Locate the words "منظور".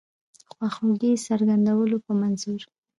2.21-2.61